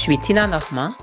suis 0.00 0.18
Tina 0.18 0.46
Normand? 0.46 0.94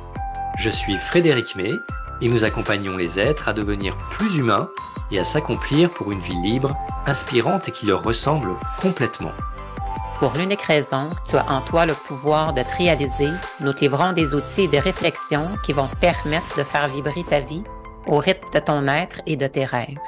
Je 0.58 0.72
suis 0.72 0.98
Frédéric 0.98 1.56
May 1.56 1.72
et 2.20 2.30
nous 2.30 2.44
accompagnons 2.44 2.98
les 2.98 3.20
êtres 3.20 3.48
à 3.48 3.54
devenir 3.54 3.96
plus 4.10 4.38
humains 4.38 4.70
et 5.12 5.20
à 5.20 5.24
s'accomplir 5.24 5.92
pour 5.92 6.12
une 6.12 6.20
vie 6.20 6.42
libre, 6.42 6.76
inspirante 7.06 7.70
et 7.70 7.72
qui 7.72 7.86
leur 7.86 8.02
ressemble 8.02 8.55
complètement. 8.82 9.34
Pour 10.18 10.34
l'unique 10.34 10.64
raison, 10.64 11.12
tu 11.30 11.36
as 11.36 11.48
en 11.48 11.62
toi 11.62 11.86
le 11.86 11.94
pouvoir 11.94 12.54
de 12.54 12.64
te 12.64 12.75
réaliser, 12.75 13.30
nous 13.60 13.71
te 13.71 13.82
livrons 13.82 14.14
des 14.14 14.34
outils 14.34 14.64
et 14.64 14.68
des 14.68 14.80
réflexions 14.80 15.48
qui 15.64 15.74
vont 15.74 15.86
te 15.86 15.96
permettre 15.98 16.57
de 16.57 16.64
faire 16.64 16.88
vibrer 16.88 17.24
ta 17.24 17.39
vie 17.39 17.64
au 18.07 18.18
rythme 18.18 18.48
de 18.52 18.60
ton 18.60 18.88
être 18.88 19.21
et 19.28 19.36
de 19.36 19.46
tes 19.46 19.66
rêves. 19.66 20.00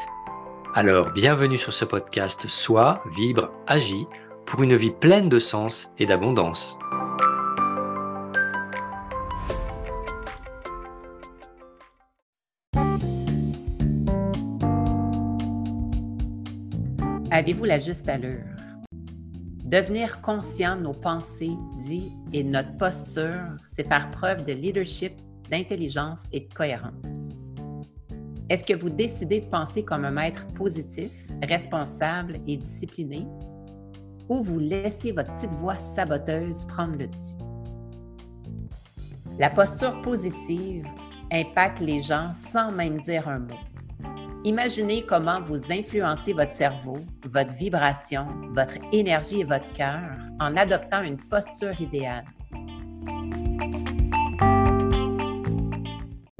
Alors, 0.73 1.12
bienvenue 1.12 1.59
sur 1.59 1.73
ce 1.73 1.85
podcast 1.85 2.48
Sois, 2.48 2.95
vibre, 3.16 3.52
agis 3.67 4.08
pour 4.48 4.63
une 4.63 4.76
vie 4.76 4.90
pleine 4.90 5.30
de 5.30 5.38
sens 5.38 5.91
et 5.99 6.08
d'abondance. 6.08 6.80
Avez-vous 17.31 17.65
la 17.65 17.79
juste 17.79 18.09
allure? 18.09 18.41
Devenir 19.63 20.19
conscient 20.21 20.75
de 20.75 20.81
nos 20.81 20.93
pensées, 20.93 21.55
dits 21.83 22.11
et 22.33 22.43
de 22.43 22.49
notre 22.49 22.75
posture, 22.77 23.55
c'est 23.71 23.88
faire 23.88 24.09
preuve 24.09 24.43
de 24.45 24.53
leadership, 24.53 25.13
d'intelligence 25.52 26.21
et 26.33 26.39
de 26.39 26.53
cohérence. 26.55 26.93
Est-ce 28.49 28.63
que 28.63 28.73
vous 28.73 28.89
décidez 28.89 29.41
de 29.41 29.45
penser 29.45 29.83
comme 29.83 30.05
un 30.05 30.11
maître 30.11 30.47
positif, 30.53 31.11
responsable 31.47 32.39
et 32.47 32.57
discipliné, 32.57 33.27
ou 34.27 34.41
vous 34.41 34.57
laissez 34.57 35.11
votre 35.11 35.31
petite 35.35 35.53
voix 35.53 35.77
saboteuse 35.77 36.66
prendre 36.66 36.97
le 36.97 37.05
dessus? 37.05 37.35
La 39.38 39.52
posture 39.52 40.02
positive 40.02 40.83
impacte 41.31 41.80
les 41.80 42.02
gens 42.02 42.33
sans 42.52 42.71
même 42.71 42.99
dire 43.02 43.27
un 43.27 43.38
mot. 43.38 43.55
Imaginez 44.45 45.06
comment 45.06 45.42
vous 45.42 45.59
influencez 45.70 46.32
votre 46.32 46.54
cerveau, 46.54 47.00
votre 47.26 47.54
vibration, 47.56 48.26
votre 48.52 48.76
énergie 48.94 49.42
et 49.42 49.44
votre 49.44 49.70
cœur 49.73 50.18
en 50.40 50.56
adoptant 50.56 51.04
une 51.04 51.18
posture 51.18 51.80
idéale. 51.82 52.23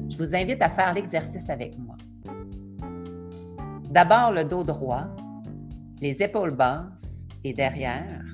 Je 0.08 0.16
vous 0.16 0.34
invite 0.34 0.62
à 0.62 0.70
faire 0.70 0.94
l'exercice 0.94 1.50
avec 1.50 1.76
moi. 1.78 1.96
D'abord 3.90 4.32
le 4.32 4.44
dos 4.44 4.64
droit, 4.64 5.04
les 6.00 6.16
épaules 6.22 6.56
basses 6.56 7.26
et 7.44 7.52
derrière, 7.52 8.24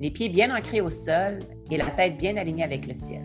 les 0.00 0.10
pieds 0.10 0.28
bien 0.28 0.54
ancrés 0.54 0.82
au 0.82 0.90
sol 0.90 1.38
et 1.70 1.78
la 1.78 1.90
tête 1.92 2.18
bien 2.18 2.36
alignée 2.36 2.64
avec 2.64 2.86
le 2.86 2.94
ciel. 2.94 3.24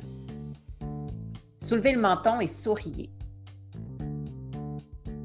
Soulevez 1.58 1.92
le 1.92 2.00
menton 2.00 2.40
et 2.40 2.48
souriez. 2.48 3.10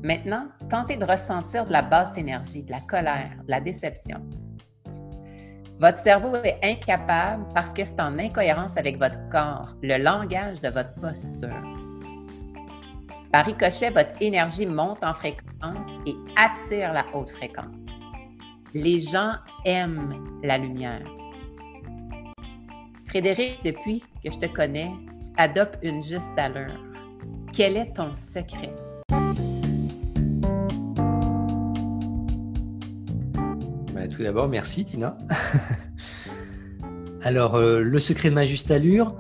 Maintenant, 0.03 0.49
tentez 0.69 0.97
de 0.97 1.05
ressentir 1.05 1.65
de 1.65 1.73
la 1.73 1.83
basse 1.83 2.19
énergie, 2.19 2.65
de 2.65 2.73
la 2.73 2.81
colère, 2.81 3.37
de 3.45 3.51
la 3.51 3.61
déception. 3.61 4.21
Votre 5.79 6.01
cerveau 6.01 6.35
est 6.37 6.59
incapable 6.63 7.45
parce 7.55 7.73
que 7.73 7.85
c'est 7.85 8.01
en 8.01 8.19
incohérence 8.19 8.77
avec 8.77 8.99
votre 8.99 9.19
corps, 9.31 9.77
le 9.83 10.03
langage 10.03 10.61
de 10.61 10.69
votre 10.69 10.95
posture. 11.01 11.63
Par 13.33 13.47
ricochet, 13.47 13.91
votre 13.91 14.13
énergie 14.21 14.67
monte 14.67 15.03
en 15.05 15.15
fréquence 15.15 15.89
et 16.07 16.15
attire 16.37 16.93
la 16.93 17.05
haute 17.15 17.31
fréquence. 17.31 17.67
Les 18.75 19.01
gens 19.01 19.35
aiment 19.65 20.41
la 20.43 20.59
lumière. 20.59 21.07
Frédéric, 23.07 23.61
depuis 23.65 24.03
que 24.25 24.33
je 24.33 24.39
te 24.39 24.47
connais, 24.47 24.91
tu 25.21 25.29
adoptes 25.37 25.79
une 25.83 26.03
juste 26.03 26.33
allure. 26.37 26.81
Quel 27.53 27.77
est 27.77 27.93
ton 27.93 28.15
secret? 28.15 28.75
Tout 34.13 34.23
d'abord, 34.23 34.49
merci 34.49 34.85
Tina. 34.85 35.17
Alors, 37.23 37.55
euh, 37.55 37.81
le 37.81 37.99
secret 37.99 38.31
de 38.31 38.35
ma 38.35 38.45
juste 38.45 38.71
allure, 38.71 39.17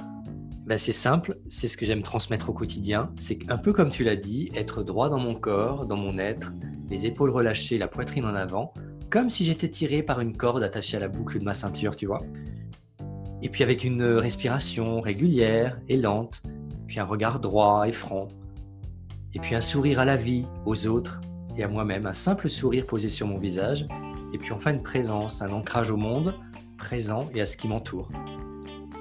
bah, 0.67 0.77
c'est 0.77 0.93
simple, 0.93 1.39
c'est 1.49 1.69
ce 1.69 1.77
que 1.77 1.87
j'aime 1.87 2.03
transmettre 2.03 2.51
au 2.51 2.53
quotidien. 2.53 3.11
C'est 3.17 3.39
un 3.49 3.59
peu 3.59 3.73
comme 3.73 3.91
tu 3.91 4.05
l'as 4.05 4.17
dit, 4.17 4.51
être 4.55 4.83
droit 4.83 5.09
dans 5.09 5.19
mon 5.19 5.35
corps, 5.35 5.87
dans 5.87 5.97
mon 5.97 6.19
être, 6.19 6.53
les 6.91 7.07
épaules 7.07 7.31
relâchées, 7.31 7.79
la 7.79 7.89
poitrine 7.89 8.25
en 8.25 8.35
avant, 8.35 8.75
comme 9.11 9.31
si 9.31 9.45
j'étais 9.45 9.69
tiré 9.69 10.03
par 10.03 10.21
une 10.21 10.37
corde 10.37 10.63
attachée 10.63 10.97
à 10.97 11.01
la 11.01 11.09
boucle 11.09 11.39
de 11.39 11.45
ma 11.45 11.55
ceinture, 11.55 11.97
tu 11.97 12.07
vois. 12.07 12.23
Et 13.41 13.49
puis 13.49 13.63
avec 13.63 13.85
une 13.85 14.05
respiration 14.05 15.01
régulière 15.01 15.81
et 15.89 15.97
lente, 15.97 16.43
puis 16.87 17.01
un 17.01 17.05
regard 17.05 17.41
droit 17.41 17.89
et 17.89 17.93
franc, 17.93 18.29
et 19.35 19.41
puis 19.41 19.55
un 19.55 19.61
sourire 19.61 20.01
à 20.01 20.05
la 20.05 20.17
vie, 20.17 20.47
aux 20.67 20.87
autres 20.87 21.21
et 21.57 21.65
à 21.65 21.69
moi-même, 21.69 22.07
un 22.07 22.13
simple 22.13 22.49
sourire 22.49 22.87
posé 22.87 23.09
sur 23.09 23.27
mon 23.27 23.39
visage, 23.39 23.87
et 24.33 24.39
puis 24.39 24.53
enfin 24.53 24.73
une 24.73 24.83
présence, 24.83 25.43
un 25.43 25.53
ancrage 25.53 25.91
au 25.91 25.97
monde 25.97 26.35
présent 26.79 27.29
et 27.35 27.41
à 27.41 27.47
ce 27.47 27.57
qui 27.57 27.69
m'entoure. 27.69 28.11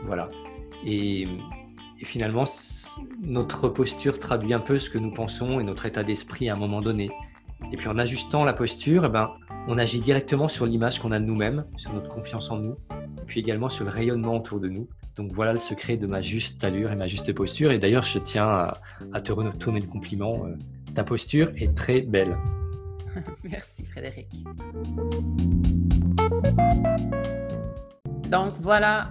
Voilà. 0.06 0.30
Et, 0.86 1.28
finalement, 2.03 2.46
notre 3.22 3.68
posture 3.69 4.18
traduit 4.19 4.53
un 4.53 4.59
peu 4.59 4.80
ce 4.80 4.90
que 4.90 4.97
nous 4.97 5.14
pensons 5.14 5.59
et 5.59 5.64
notre 5.64 5.86
état 5.86 6.03
d'esprit 6.03 6.50
à 6.50 6.53
un 6.53 6.58
moment 6.58 6.81
donné. 6.81 7.12
Et 7.72 7.78
puis 7.78 7.88
en 7.88 8.00
ajustant 8.00 8.44
la 8.44 8.53
posture, 8.53 9.06
eh 9.06 9.09
ben, 9.09 9.30
on 9.68 9.78
agit 9.78 10.00
directement 10.00 10.47
sur 10.47 10.66
l'image 10.66 11.00
qu'on 11.00 11.12
a 11.12 11.19
de 11.19 11.25
nous-mêmes, 11.25 11.66
sur 11.78 11.94
notre 11.94 12.09
confiance 12.09 12.50
en 12.50 12.58
nous, 12.58 12.75
et 12.92 13.25
puis 13.28 13.40
également 13.40 13.69
sur 13.69 13.86
le 13.86 13.92
rayonnement 13.92 14.38
autour 14.38 14.59
de 14.59 14.68
nous. 14.68 14.90
Donc 15.16 15.31
voilà 15.31 15.53
le 15.53 15.59
secret 15.59 15.98
de 15.98 16.08
ma 16.08 16.22
juste 16.22 16.63
allure 16.63 16.92
et 16.92 16.96
ma 16.96 17.06
juste 17.06 17.31
posture. 17.34 17.72
Et 17.72 17.78
d'ailleurs, 17.78 18.03
je 18.03 18.18
tiens 18.18 18.48
à, 18.48 18.81
à 19.13 19.22
te 19.22 19.31
retourner 19.31 19.80
le 19.80 19.88
compliment. 19.88 20.46
Euh, 20.46 20.56
ta 20.96 21.03
posture 21.03 21.52
est 21.56 21.75
très 21.75 22.02
belle. 22.02 22.36
Merci 23.44 23.86
Frédéric. 23.86 24.28
Donc 28.30 28.54
voilà, 28.62 29.10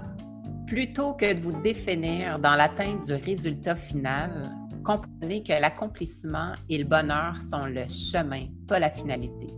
plutôt 0.66 1.14
que 1.14 1.34
de 1.34 1.40
vous 1.40 1.60
définir 1.62 2.38
dans 2.38 2.54
l'atteinte 2.54 3.06
du 3.06 3.12
résultat 3.12 3.74
final, 3.74 4.50
comprenez 4.84 5.42
que 5.42 5.52
l'accomplissement 5.52 6.52
et 6.68 6.78
le 6.78 6.84
bonheur 6.84 7.36
sont 7.40 7.66
le 7.66 7.86
chemin, 7.88 8.46
pas 8.66 8.78
la 8.78 8.90
finalité. 8.90 9.52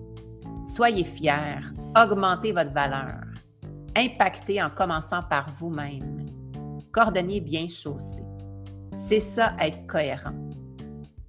Soyez 0.65 1.05
fiers, 1.05 1.61
augmentez 1.97 2.53
votre 2.53 2.73
valeur, 2.73 3.21
impactez 3.97 4.63
en 4.63 4.71
commençant 4.71 5.23
par 5.23 5.53
vous-même, 5.55 6.27
coordonnez 6.93 7.41
bien 7.41 7.69
chaussé. 7.69 8.23
C'est 8.97 9.21
ça 9.21 9.55
être 9.61 9.87
cohérent. 9.87 10.35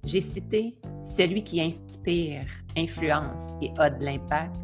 J'ai 0.04 0.20
cité 0.20 0.78
celui 1.16 1.42
qui 1.42 1.60
inspire, 1.60 2.46
influence 2.76 3.42
et 3.60 3.72
a 3.78 3.90
de 3.90 4.04
l'impact, 4.04 4.54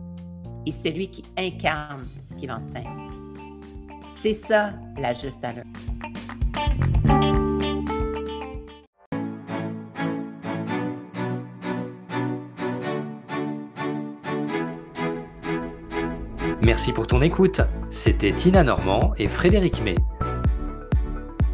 et 0.67 0.73
celui 0.73 1.09
qui 1.09 1.25
incarne 1.39 2.07
ce 2.29 2.37
qu'il 2.37 2.53
enseigne. 2.53 2.85
C'est 4.11 4.35
ça 4.35 4.73
la 4.99 5.15
juste 5.15 5.43
allure. 5.43 5.65
Merci 16.63 16.93
pour 16.93 17.07
ton 17.07 17.23
écoute. 17.23 17.63
C'était 17.89 18.33
Tina 18.33 18.63
Normand 18.63 19.13
et 19.17 19.27
Frédéric 19.27 19.83
May. 19.83 19.97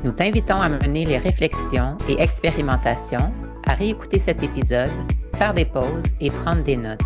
Nous 0.04 0.12
t'invitons 0.12 0.60
à 0.60 0.68
mener 0.68 1.04
les 1.06 1.18
réflexions 1.18 1.96
et 2.08 2.20
expérimentations, 2.20 3.32
à 3.66 3.74
réécouter 3.74 4.18
cet 4.18 4.42
épisode 4.42 4.90
faire 5.38 5.54
des 5.54 5.64
pauses 5.64 6.04
et 6.20 6.30
prendre 6.30 6.62
des 6.62 6.76
notes. 6.76 7.00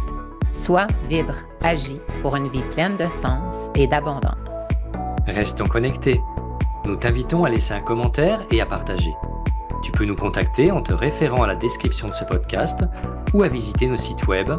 Soit 0.52 0.88
vibre, 1.08 1.34
agis 1.62 2.00
pour 2.22 2.34
une 2.36 2.48
vie 2.48 2.62
pleine 2.74 2.96
de 2.96 3.06
sens 3.22 3.54
et 3.76 3.86
d'abondance. 3.86 4.34
Restons 5.26 5.64
connectés. 5.64 6.20
Nous 6.84 6.96
t'invitons 6.96 7.44
à 7.44 7.50
laisser 7.50 7.74
un 7.74 7.80
commentaire 7.80 8.40
et 8.50 8.60
à 8.60 8.66
partager. 8.66 9.12
Tu 9.82 9.92
peux 9.92 10.04
nous 10.04 10.16
contacter 10.16 10.70
en 10.70 10.82
te 10.82 10.92
référant 10.92 11.44
à 11.44 11.46
la 11.46 11.54
description 11.54 12.08
de 12.08 12.14
ce 12.14 12.24
podcast 12.24 12.84
ou 13.32 13.42
à 13.42 13.48
visiter 13.48 13.86
nos 13.86 13.96
sites 13.96 14.26
web 14.26 14.50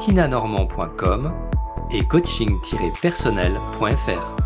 tinanormand.com 0.00 1.32
et 1.92 2.02
coaching-personnel.fr. 2.04 4.36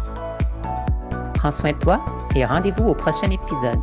Prends 1.34 1.52
soin 1.52 1.72
de 1.72 1.78
toi 1.78 2.04
et 2.34 2.44
rendez-vous 2.44 2.88
au 2.88 2.94
prochain 2.94 3.30
épisode. 3.30 3.78